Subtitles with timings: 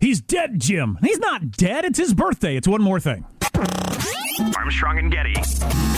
[0.00, 0.98] He's dead, Jim.
[1.02, 1.84] He's not dead.
[1.84, 2.56] It's his birthday.
[2.56, 3.24] It's one more thing.
[4.56, 5.34] Armstrong and Getty.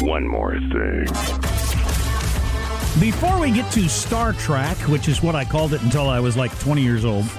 [0.05, 1.05] One more thing.
[2.99, 6.37] Before we get to Star Trek, which is what I called it until I was
[6.37, 7.25] like 20 years old.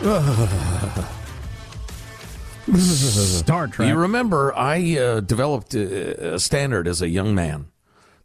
[2.78, 3.88] Star Trek.
[3.88, 7.71] You remember, I uh, developed a, a standard as a young man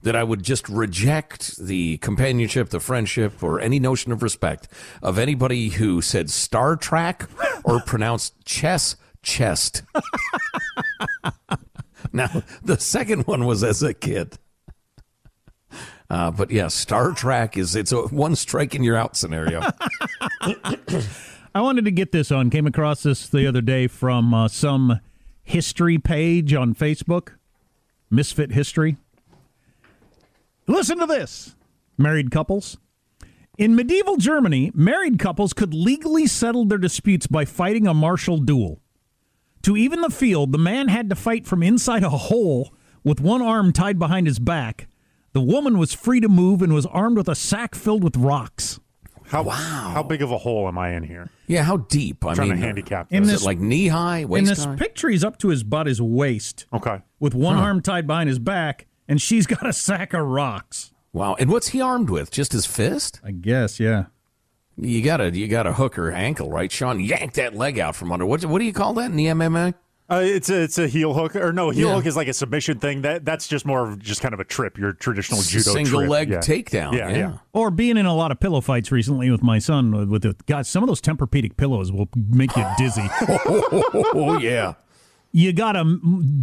[0.06, 4.68] that I would just reject the companionship, the friendship, or any notion of respect
[5.02, 7.28] of anybody who said Star Trek
[7.64, 8.94] or pronounced chess
[9.24, 9.82] chest.
[12.12, 12.28] now,
[12.62, 14.38] the second one was as a kid.
[16.08, 19.60] Uh, but yeah, Star Trek is it's a one strike and you're out scenario.
[21.52, 22.50] I wanted to get this on.
[22.50, 25.00] Came across this the other day from uh, some
[25.42, 27.30] history page on Facebook,
[28.08, 28.98] Misfit History.
[30.66, 31.54] Listen to this
[31.98, 32.78] married couples.
[33.58, 38.80] In medieval Germany, married couples could legally settle their disputes by fighting a martial duel.
[39.62, 43.40] To even the field, the man had to fight from inside a hole with one
[43.40, 44.88] arm tied behind his back.
[45.32, 48.78] The woman was free to move and was armed with a sack filled with rocks.
[49.28, 49.54] How wow.
[49.94, 51.30] How big of a hole am I in here?
[51.46, 52.24] Yeah, how deep?
[52.24, 53.12] I I'm trying mean, to handicap.
[53.12, 53.32] In this.
[53.32, 54.76] this, like knee high, waist In this high?
[54.76, 56.66] picture, he's up to his butt, his waist.
[56.72, 57.00] Okay.
[57.18, 57.62] With one Huh.
[57.62, 60.92] arm tied behind his back, and she's got a sack of rocks.
[61.12, 61.34] Wow.
[61.38, 62.30] And what's he armed with?
[62.30, 63.20] Just his fist?
[63.24, 64.06] I guess, yeah.
[64.78, 67.00] You gotta you gotta hook her ankle, right, Sean?
[67.00, 68.26] Yank that leg out from under.
[68.26, 69.72] What what do you call that in the MMA?
[70.08, 71.94] Uh, it's a it's a heel hook or no heel Yeah.
[71.94, 73.00] hook is like a submission thing.
[73.02, 74.76] That that's just more of just kind of a trip.
[74.78, 76.10] Your traditional judo Single trip.
[76.10, 76.38] leg Yeah.
[76.38, 76.92] takedown.
[76.92, 77.16] Yeah, Yeah.
[77.16, 77.38] yeah.
[77.54, 79.90] Or being in a lot of pillow fights recently with my son.
[79.90, 83.08] With with the God, some of those Tempur-Pedic pillows will make you dizzy.
[83.20, 84.74] oh yeah.
[85.36, 85.98] You got to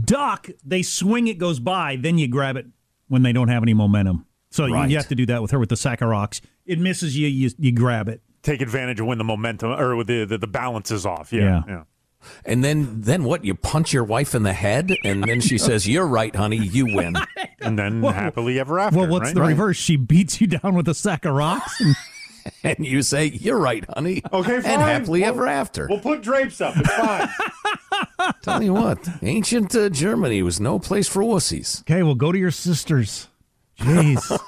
[0.05, 0.49] duck.
[0.63, 1.95] They swing, it goes by.
[1.95, 2.67] Then you grab it
[3.07, 4.25] when they don't have any momentum.
[4.51, 4.89] So you, Right.
[4.89, 6.39] you have to do that with her with the sack of rocks.
[6.65, 8.21] It misses you, you, you grab it.
[8.43, 11.33] Take advantage of when the momentum or the, the the balance is off.
[11.33, 11.61] Yeah, Yeah.
[11.67, 11.83] yeah.
[12.45, 13.43] And then then what?
[13.43, 16.57] You punch your wife in the head, and then she says, "You're right, honey.
[16.57, 17.15] You win."
[17.59, 18.99] And then happily ever after.
[18.99, 19.35] well, what's right?
[19.35, 19.77] the reverse?
[19.77, 21.79] She beats you down with a sack of rocks.
[21.79, 21.95] And,
[22.77, 24.71] and you say, "You're right, honey." Okay, fine.
[24.73, 25.87] And happily We'll- ever after.
[25.89, 26.75] We'll put drapes up.
[26.77, 27.29] It's fine.
[28.41, 31.81] Tell you what, ancient uh, Germany was no place for wussies.
[31.81, 33.27] okay, well, go to your sisters.
[33.79, 34.39] Jeez.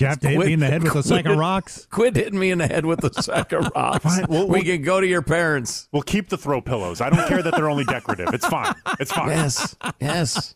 [0.00, 1.86] you have to hit me in the head with a sack of rocks?
[1.90, 4.04] Quit hitting me in the head with a sack of rocks.
[4.04, 5.88] Fine, we'll- we we'll- can go to your parents.
[5.92, 7.00] we'll keep the throw pillows.
[7.00, 8.28] I don't care that they're only decorative.
[8.34, 8.74] It's fine.
[9.00, 9.28] It's fine.
[9.30, 10.54] Yes, yes.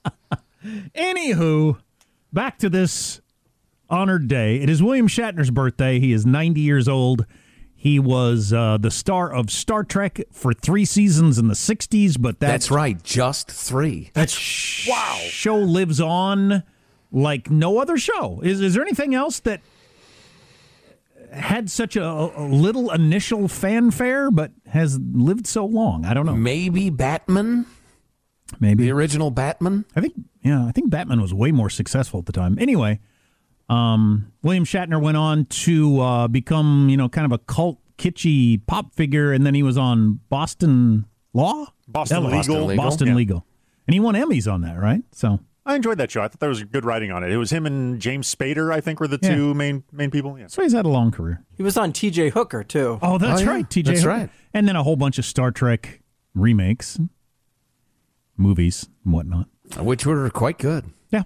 [0.95, 1.79] Anywho,
[2.33, 3.21] back to this
[3.89, 4.57] honored day.
[4.57, 5.99] It is William Shatner's birthday.
[6.01, 7.25] He is 90 years old.
[7.81, 12.41] He was uh, the star of Star Trek for three seasons in the 60s, but
[12.41, 13.01] that, That's right.
[13.05, 14.11] Just three.
[14.15, 14.91] that sh-
[15.29, 16.65] show lives on
[17.13, 18.41] like no other show.
[18.43, 19.61] Is, is there anything else that
[21.33, 26.05] had such a, a little initial fanfare, but has lived so long.
[26.05, 26.35] I don't know.
[26.35, 27.67] Maybe Batman,
[28.61, 29.85] Maybe the original Batman.
[29.95, 32.59] I think yeah, I think Batman was way more successful at the time.
[32.59, 32.99] Anyway,
[33.69, 38.61] um, William Shatner went on to uh, become you know kind of a cult kitschy
[38.67, 42.37] pop figure, and then he was on Boston Law, Boston Legal.
[42.39, 43.15] Boston, Boston Yeah.
[43.15, 43.47] Legal,
[43.87, 45.03] and he won Emmys on that, right?
[45.13, 46.23] So I enjoyed that show.
[46.23, 47.31] I thought there was good writing on it.
[47.31, 49.35] It was him and James Spader, I think, were the Yeah.
[49.35, 50.39] two main main people.
[50.39, 50.55] Yes.
[50.55, 51.45] so he's had a long career.
[51.57, 52.31] He was on T.J.
[52.31, 52.99] Hooker too.
[53.03, 53.51] Oh, that's Oh, yeah.
[53.51, 53.85] right, TJ.
[53.85, 54.09] That's Hooker.
[54.09, 54.31] right.
[54.55, 56.01] And then a whole bunch of Star Trek
[56.35, 56.99] remakes,
[58.37, 59.49] movies, and whatnot.
[59.79, 60.87] which were quite good.
[61.11, 61.25] Yeah.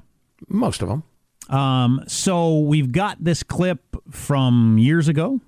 [0.48, 1.04] Most of them.
[1.48, 3.80] Um, so we've got this clip
[4.10, 5.40] from years ago.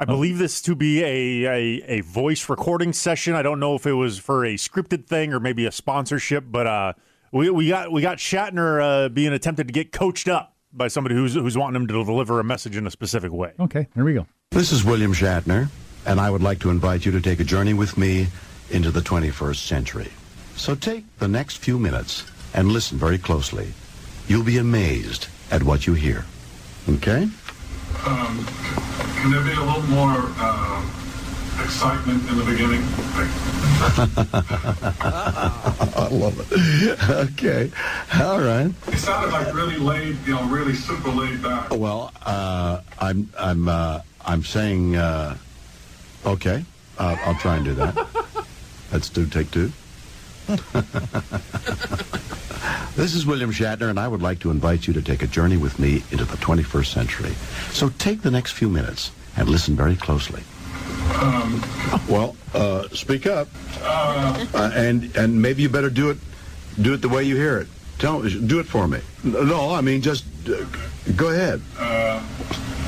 [0.00, 3.34] I believe this to be a, a a voice recording session.
[3.34, 6.68] I don't know if it was for a scripted thing or maybe a sponsorship, but
[6.68, 6.92] uh,
[7.32, 11.16] we we got we got Shatner uh, being attempted to get coached up by somebody
[11.16, 13.54] who's who's wanting him to deliver a message in a specific way.
[13.58, 14.26] Okay, here we go.
[14.52, 15.68] This is William Shatner,
[16.06, 18.28] and I would like to invite you to take a journey with me
[18.70, 20.12] into the 21st century.
[20.54, 23.72] So take the next few minutes and listen very closely.
[24.26, 26.24] You'll be amazed at what you hear.
[26.88, 27.28] Okay?
[28.04, 28.46] Um,
[29.16, 30.82] can there be a little more uh,
[31.62, 32.82] excitement in the beginning?
[35.00, 37.00] I love it.
[37.10, 37.70] Okay.
[38.20, 38.70] All right.
[38.88, 41.70] It sounded like really laid, you know, really super laid back.
[41.70, 45.36] Well, uh, I'm I'm uh, I'm saying uh,
[46.26, 46.64] okay.
[46.98, 47.94] I'll try and do that.
[48.92, 49.72] Let's do take two.
[52.96, 55.56] this is William Shatner, and I would like to invite you to take a journey
[55.58, 57.34] with me into the 21st century.
[57.72, 60.42] So take the next few minutes and listen very closely.
[61.20, 61.62] Um,
[62.08, 63.48] Well, uh, speak up,
[63.82, 66.18] uh, and and maybe you better do it
[66.80, 67.66] do it the way you hear it.
[67.98, 69.00] Tell do it for me.
[69.24, 70.64] No, I mean just uh,
[71.16, 71.60] go ahead.
[71.78, 72.22] uh,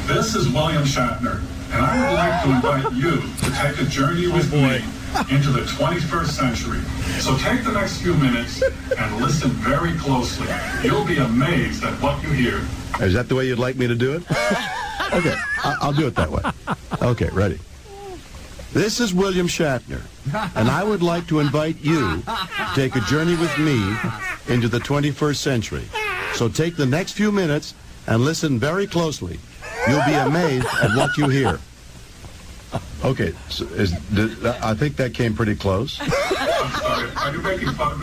[0.06, 1.42] this is William Shatner,
[1.72, 4.82] and I would like to invite you to take a journey with me
[5.30, 6.80] into the 21st century.
[7.20, 10.46] So take the next few minutes and listen very closely.
[10.82, 12.60] You'll be amazed at what you hear.
[13.00, 14.22] Is that the way you'd like me to do it?
[15.12, 15.34] Okay,
[15.64, 16.42] I'll do it that way.
[17.02, 17.58] Okay, ready.
[18.72, 20.02] This is William Shatner,
[20.54, 23.96] and I would like to invite you to take a journey with me
[24.46, 25.84] into the 21st century.
[26.34, 27.74] So take the next few minutes
[28.06, 29.40] and listen very closely.
[29.88, 31.58] You'll be amazed at what you hear.
[33.02, 35.99] Okay, so is, did, I think that came pretty close.
[36.00, 36.11] I'm
[36.81, 38.00] sorry, are you making fun of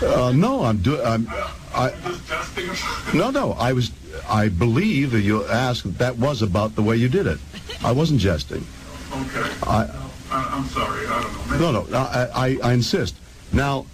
[0.00, 0.06] me?
[0.06, 1.04] Uh, no, I'm doing.
[1.04, 1.28] I'm.
[1.74, 3.20] I, Just testing or something?
[3.20, 3.52] No, no.
[3.52, 3.90] I was.
[4.26, 7.38] I believe that you asked that that was about the way you did it.
[7.84, 8.66] I wasn't jesting.
[9.12, 9.50] Okay.
[9.64, 9.86] I.
[10.30, 11.72] I, I'm sorry, I don't know.
[11.72, 11.98] No, no.
[11.98, 13.16] I, I, I insist.
[13.52, 13.84] Now,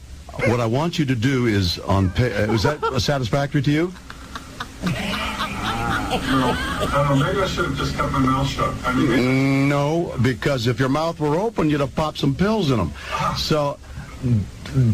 [0.46, 2.10] what I want you to do is on.
[2.10, 3.92] Pa- uh, is that satisfactory to you?
[6.22, 8.74] I don't know, maybe I should have just kept my mouth shut.
[8.84, 12.78] I mean, No, because if your mouth were open, you'd have popped some pills in
[12.78, 12.92] them.
[13.36, 13.78] So.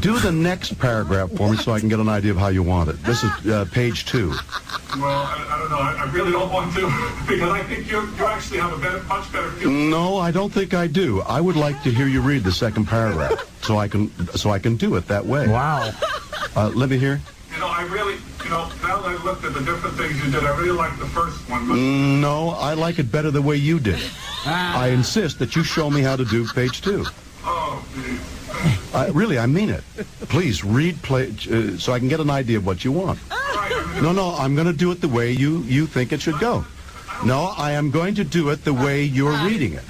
[0.01, 2.63] Do the next paragraph for me so I can get an idea of how you
[2.65, 3.03] want it.
[3.05, 4.31] This is uh, page two.
[4.31, 5.79] well, I, I don't know.
[5.79, 6.81] I, I really don't want to
[7.29, 9.71] because I think you you actually have a better, much better feel.
[9.71, 11.23] No, I don't think I do.
[11.23, 14.59] I would like to hear you read the second paragraph so I can so I
[14.59, 15.47] can do it that way.
[15.49, 15.93] Wow.
[16.57, 17.21] Uh, let me hear.
[17.61, 20.33] You know, I really, you know, now that I looked at the different things you
[20.33, 21.69] did, I really like the first one.
[21.69, 24.11] But No, I like it better the way you did it.
[24.47, 27.05] I insist that you show me how to do page two.
[27.45, 27.85] oh.
[28.95, 29.85] I, really, I mean it.
[30.31, 33.19] Please read play, uh, so I can get an idea of what you want.
[33.31, 36.15] Right, I mean, No, no, I'm going to do it the way you, you think
[36.15, 36.65] it should go.
[37.27, 39.85] No, I am going to do it the way you're reading it.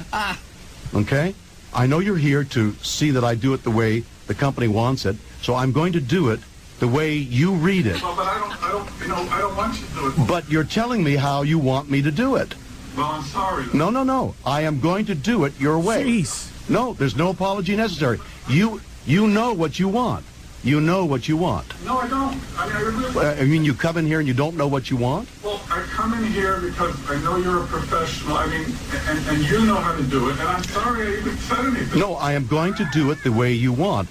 [0.92, 1.36] Okay?
[1.72, 5.06] I know you're here to see that I do it the way the company wants
[5.06, 6.40] it, so I'm going to do it
[6.80, 8.02] the way you read it.
[8.02, 10.26] well, but I don't, I don't, you know, I don't want you to do it.
[10.26, 12.54] But you're telling me how you want me to do it.
[12.96, 13.66] Well, I'm sorry.
[13.72, 14.34] No, no, no.
[14.44, 16.04] I am going to do it your way.
[16.04, 16.68] Jeez.
[16.68, 18.18] No, there's no apology necessary.
[18.48, 20.24] You you know what you want.
[20.62, 21.66] You know what you want.
[21.84, 22.36] No, I don't.
[22.56, 23.16] I mean, I really.
[23.16, 25.28] Uh, I mean, you come in here and you don't know what you want.
[25.42, 28.36] Well, I come in here because I know you're a professional.
[28.36, 28.66] I mean,
[29.08, 30.38] and, and you know how to do it.
[30.38, 31.98] And I'm sorry I even said anything.
[31.98, 34.08] No, I am going to do it the way you want.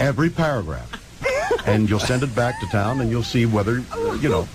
[0.00, 1.01] Every paragraph.
[1.66, 3.78] And you'll send it back to town and you'll see whether,
[4.20, 4.48] you know,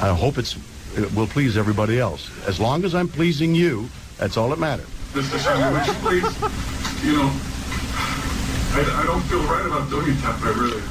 [0.00, 0.56] I hope it's
[0.96, 2.30] it will please everybody else.
[2.46, 4.86] As long as I'm pleasing you, that's all that matters.
[5.14, 6.24] Would you please,
[7.04, 7.30] you know,
[8.74, 10.82] I, I don't feel right about doing that, I really.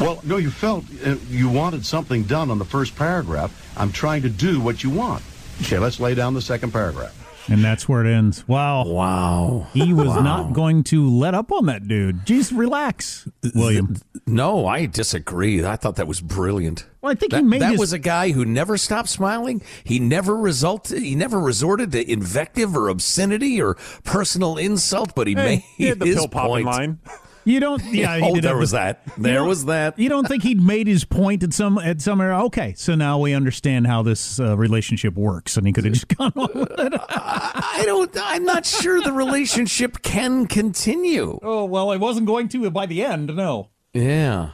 [0.00, 3.50] Well, no, you felt uh, you wanted something done on the first paragraph.
[3.78, 5.22] I'm trying to do what you want.
[5.62, 7.25] Okay, let's lay down the second paragraph.
[7.48, 8.46] And that's where it ends.
[8.48, 8.84] Wow.
[8.86, 9.68] Wow.
[9.72, 10.20] He was Wow.
[10.22, 12.24] not going to let up on that dude.
[12.26, 13.96] Jeez, relax, William.
[14.26, 15.64] No, I disagree.
[15.64, 16.86] I thought that was brilliant.
[17.00, 19.62] Well, I think that, he made that his- was a guy who never stopped smiling.
[19.84, 21.02] He never resulted.
[21.02, 25.14] He never resorted to invective or obscenity or personal insult.
[25.14, 26.66] But he Hey, made he had the his pill popping point.
[26.66, 26.98] line.
[27.46, 27.82] You don't.
[27.96, 29.02] Yeah, oh, there was that.
[29.16, 29.98] There was that.
[29.98, 32.40] You don't think he'd made his point at some at some area?
[32.46, 36.08] Okay, so now we understand how this uh, relationship works, and he could have just
[36.16, 36.92] gone on with it.
[37.08, 38.10] I don't.
[38.20, 41.38] I'm not sure the relationship can continue.
[41.42, 43.34] Oh well, it wasn't going to by the end.
[43.34, 43.70] No.
[43.94, 44.50] Yeah.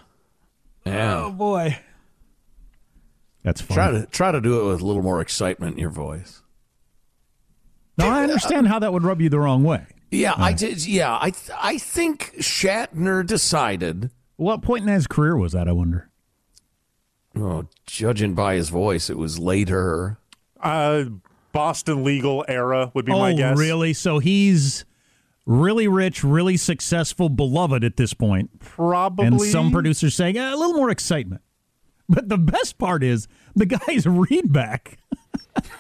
[0.85, 1.25] Yeah.
[1.25, 1.79] Oh boy.
[3.43, 3.75] That's fun.
[3.75, 6.43] Try to try to do it with a little more excitement in your voice.
[7.97, 9.87] Now I understand how that would rub you the wrong way.
[10.13, 10.87] Yeah, I did.
[10.87, 14.11] Yeah, I th- I think Shatner decided.
[14.37, 15.69] What point in his career was that?
[15.69, 16.11] I wonder.
[17.35, 20.19] Oh, judging by his voice, it was later.
[20.61, 21.05] Uh,
[21.53, 23.59] Boston legal era would be oh, my guess.
[23.59, 23.95] really?
[23.95, 24.85] So he's
[25.47, 28.59] really rich, really successful, beloved at this point.
[28.59, 29.27] Probably.
[29.27, 31.41] And some producers saying "Eh, a little more excitement.
[32.09, 34.53] But the best part is the guy's read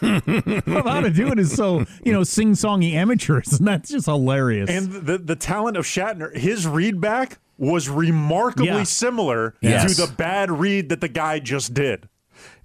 [0.00, 3.90] back of how to do it is so you know sing songy amateurish, and that's
[3.90, 4.68] just hilarious.
[4.70, 8.82] And the the talent of Shatner, his read back was remarkably Yeah.
[8.84, 9.96] similar Yes.
[9.96, 12.08] to the bad read that the guy just did.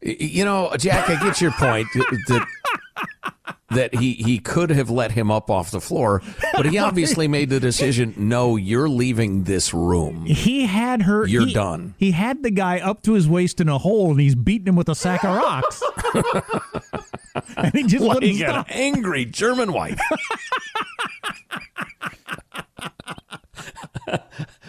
[0.02, 2.48] You know, Jack, I get your point that
[3.70, 6.22] that he he could have let him up off the floor,
[6.54, 8.14] but he obviously made the decision.
[8.18, 10.26] No, you're leaving this room.
[10.26, 11.26] he had her.
[11.28, 11.94] You're he- done.
[11.98, 14.76] He had the guy up to his waist in a hole, and he's beating him
[14.76, 15.84] with a sack of rocks.
[17.58, 18.68] and he just wouldn't Like an stop.
[18.70, 20.00] angry German wife.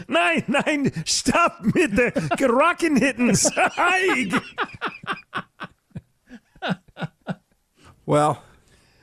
[0.08, 3.48] nein, nein, stop mit der Gerockenhittens.
[8.06, 8.42] Well,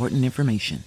[0.00, 0.82] important information.